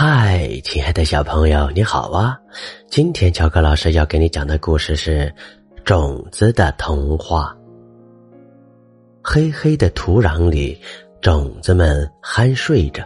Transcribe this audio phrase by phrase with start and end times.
[0.00, 2.38] 嗨，亲爱的小朋友，你好啊！
[2.88, 5.22] 今天乔克老师要给你讲的故事是
[5.82, 7.52] 《种子的童话》。
[9.24, 10.80] 黑黑的土壤里，
[11.20, 13.02] 种子们酣睡着。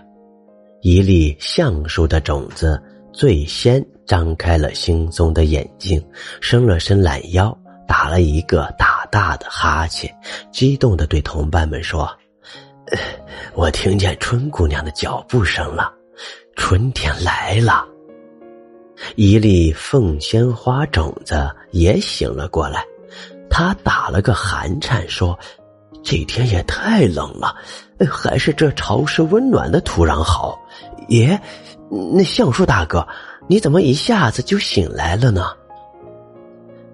[0.82, 2.79] 一粒橡树的种子
[3.11, 5.98] 最先张开了惺忪的眼睛，
[6.43, 7.56] 伸了伸懒腰，
[7.88, 10.14] 打了一个大大的哈欠，
[10.52, 12.06] 激动的对同伴们说：
[13.56, 15.90] “我听见春姑娘的脚步声了。”
[16.64, 17.84] 春天来了，
[19.16, 22.86] 一粒凤仙花种子也醒了过来，
[23.50, 25.36] 他打了个寒颤，说
[26.04, 27.56] ：“这天也太冷了，
[28.08, 30.56] 还是这潮湿温暖的土壤好。”
[31.11, 31.39] 耶，
[31.90, 33.06] 那橡树大哥，
[33.48, 35.48] 你怎么一下子就醒来了呢？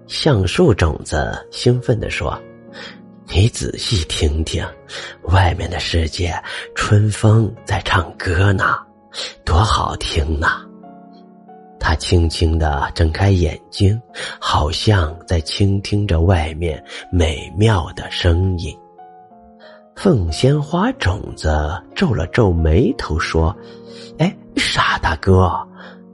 [0.07, 2.37] 橡树种子兴奋地说
[3.31, 4.65] ：“你仔细听听，
[5.25, 6.33] 外面的世界，
[6.73, 8.75] 春风在唱歌呢。”
[9.45, 10.65] 多好听呐！
[11.79, 13.99] 他轻轻的睁开眼睛，
[14.39, 18.77] 好像在倾听着外面美妙的声音。
[19.95, 21.49] 凤仙花种子
[21.95, 23.55] 皱了皱眉头说
[24.19, 25.51] ：“哎，傻大哥，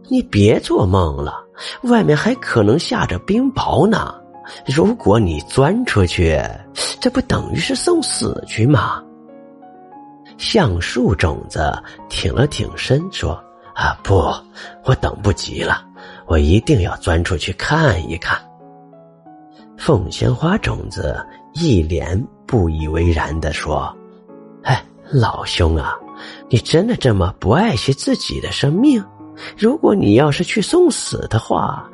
[0.07, 1.43] 你别做梦了，
[1.83, 4.13] 外面还可能下着冰雹呢。
[4.65, 6.39] 如果你钻出去，
[6.99, 9.03] 这不等于是送死去吗？”
[10.37, 11.71] 橡树种子
[12.09, 13.41] 挺了挺身，说
[13.73, 14.33] ：“啊，不，
[14.83, 15.83] 我等不及了，
[16.27, 18.37] 我一定要钻出去看一看。”
[19.77, 23.93] 凤仙花种子一脸不以为然的说
[24.63, 25.95] ：“哎，老兄啊，
[26.49, 29.03] 你真的这么不爱惜自己的生命？
[29.57, 31.89] 如果你要是去送死的话，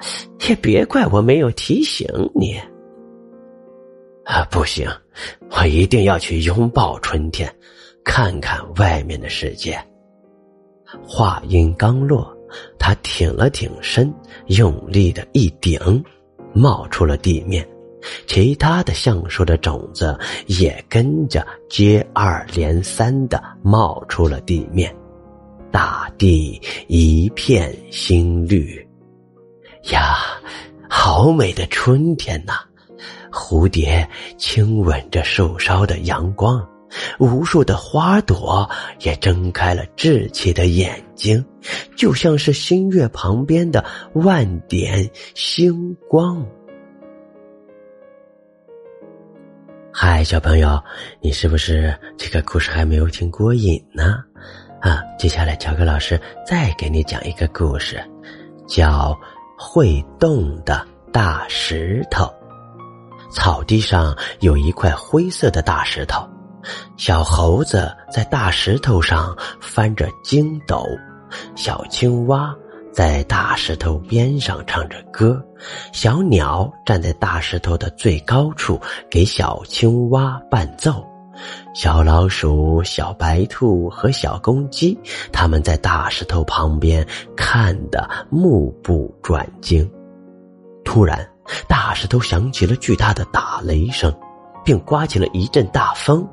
[0.47, 2.59] 也别怪我没有提醒你。”
[4.25, 4.87] 啊，不行，
[5.49, 7.53] 我一定要去拥抱春天。
[8.03, 9.79] 看看外面的世界。
[11.03, 12.35] 话音刚落，
[12.77, 14.13] 他挺了挺身，
[14.47, 16.03] 用力的一顶，
[16.53, 17.67] 冒出了地面。
[18.25, 20.17] 其他的橡树的种子
[20.47, 24.93] 也跟着接二连三的冒出了地面。
[25.71, 28.75] 大地一片新绿。
[29.91, 30.17] 呀，
[30.89, 32.53] 好美的春天呐！
[33.31, 34.05] 蝴蝶
[34.37, 36.67] 亲吻着树梢的阳光。
[37.19, 38.69] 无数的花朵
[38.99, 41.43] 也睁开了稚气的眼睛，
[41.95, 46.45] 就像是新月旁边的万点星光。
[49.93, 50.81] 嗨，小朋友，
[51.19, 54.23] 你是不是这个故事还没有听过瘾呢？
[54.79, 58.01] 啊，接下来乔克老师再给你讲一个故事，
[58.67, 59.13] 叫
[59.57, 62.25] 《会动的大石头》。
[63.31, 66.27] 草地上有一块灰色的大石头。
[66.97, 70.85] 小猴子在大石头上翻着筋斗，
[71.55, 72.55] 小青蛙
[72.91, 75.41] 在大石头边上唱着歌，
[75.93, 78.79] 小鸟站在大石头的最高处
[79.09, 81.05] 给小青蛙伴奏，
[81.73, 84.99] 小老鼠、小白兔和小公鸡
[85.31, 87.05] 他们在大石头旁边
[87.35, 89.89] 看得目不转睛。
[90.83, 91.25] 突然，
[91.67, 94.13] 大石头响起了巨大的打雷声，
[94.65, 96.27] 并刮起了一阵大风。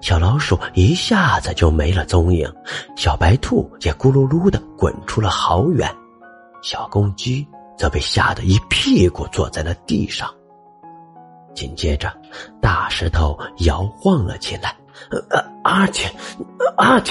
[0.00, 2.50] 小老鼠一下子就没了踪影，
[2.96, 5.92] 小白兔也咕噜噜的滚出了好远，
[6.62, 10.32] 小公鸡则被吓得一屁股坐在了地上。
[11.54, 12.12] 紧接着，
[12.60, 14.76] 大石头摇晃了起来，
[15.30, 16.08] 啊啊去，
[16.76, 17.02] 啊！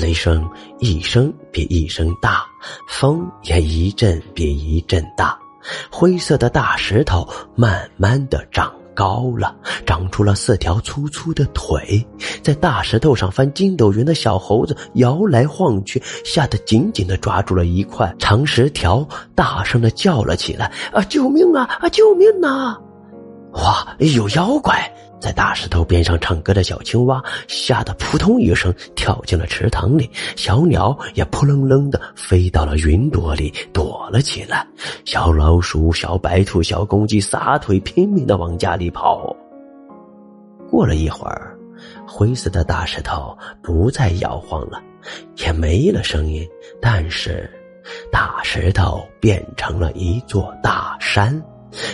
[0.00, 2.46] 雷声一声比一声大，
[2.88, 5.38] 风也一阵比一阵大，
[5.92, 8.72] 灰色的大石头慢慢的长。
[8.94, 12.06] 高了，长出了四条粗粗的腿，
[12.42, 21.64] 在大石头上翻筋斗云的小猴子摇来晃去，吓得紧紧的抓住了一块长石条，大声的叫了起来：“啊，救命啊！
[21.80, 22.78] 啊，救命啊！”
[23.54, 24.90] 哇，有妖怪！
[25.24, 34.66] 在大石头边上唱歌的小青蛙吓得扑通一声跳进了池塘里，小鸟也扑棱棱的飞到了云朵里躲了起来。
[35.06, 39.34] 小老鼠、小白兔、小公鸡撒腿拼命的往家里跑。
[40.70, 41.56] 过了一会儿，
[42.06, 44.78] 灰色的大石头不再摇晃了，
[45.36, 46.46] 也没了声音，
[46.82, 47.50] 但是
[48.12, 51.42] 大石头变成了一座大山。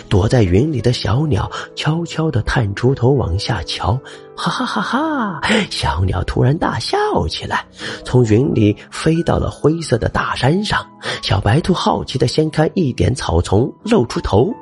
[0.09, 3.99] 躲在云里的小鸟悄悄地探出头往下瞧，
[4.35, 5.41] 哈哈哈哈！
[5.69, 6.97] 小鸟突然大笑
[7.27, 7.65] 起来，
[8.05, 10.85] 从云里飞到了灰色的大山上。
[11.21, 14.53] 小白兔好奇地掀开一点草丛，露出头。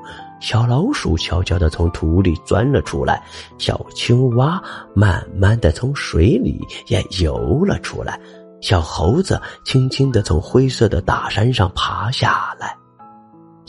[0.41, 3.21] 小老鼠悄悄地从土里钻了出来，
[3.57, 4.61] 小青蛙
[4.95, 8.17] 慢慢地从水里也游了出来。
[8.61, 12.77] 小猴子轻轻的从灰色的大山上爬下来，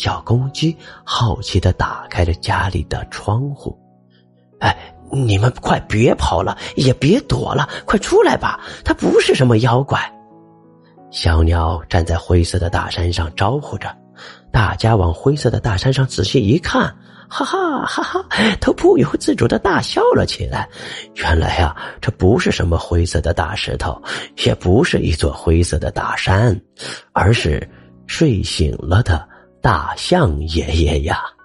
[0.01, 0.75] 小公鸡
[1.05, 3.79] 好奇的打开了家里的窗户。
[4.59, 4.75] 哎，
[5.13, 8.59] 你们快别跑了，也别躲了，快出来吧！
[8.83, 10.01] 它不是什么妖怪。
[11.11, 13.95] 小鸟站在灰色的大山上招呼着，
[14.51, 16.97] 大家往灰色的大山上仔细一看。
[17.29, 18.27] 哈哈哈哈！
[18.59, 20.67] 都不由自主的大笑了起来。
[21.17, 24.03] 原来呀，这不是什么灰色的大石头，
[24.47, 26.59] 也不是一座灰色的大山，
[27.13, 27.69] 而是
[28.07, 29.29] 睡醒了的
[29.61, 31.40] 大象爷爷呀。